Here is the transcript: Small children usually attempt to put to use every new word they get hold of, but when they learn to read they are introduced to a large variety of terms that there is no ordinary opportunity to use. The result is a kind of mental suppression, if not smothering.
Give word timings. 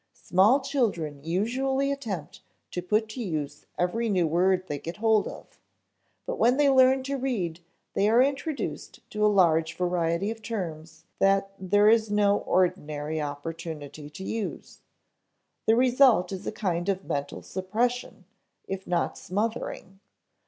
Small 0.17 0.61
children 0.61 1.23
usually 1.23 1.91
attempt 1.91 2.41
to 2.71 2.81
put 2.81 3.07
to 3.09 3.23
use 3.23 3.67
every 3.77 4.09
new 4.09 4.25
word 4.25 4.65
they 4.65 4.79
get 4.79 4.97
hold 4.97 5.27
of, 5.27 5.59
but 6.25 6.37
when 6.39 6.57
they 6.57 6.71
learn 6.71 7.03
to 7.03 7.17
read 7.19 7.59
they 7.93 8.09
are 8.09 8.19
introduced 8.19 9.07
to 9.11 9.23
a 9.23 9.27
large 9.29 9.75
variety 9.77 10.31
of 10.31 10.41
terms 10.41 11.05
that 11.19 11.51
there 11.59 11.87
is 11.87 12.09
no 12.09 12.39
ordinary 12.39 13.21
opportunity 13.21 14.09
to 14.09 14.23
use. 14.23 14.81
The 15.67 15.75
result 15.75 16.31
is 16.31 16.47
a 16.47 16.51
kind 16.51 16.89
of 16.89 17.05
mental 17.05 17.43
suppression, 17.43 18.25
if 18.67 18.87
not 18.87 19.19
smothering. 19.19 19.99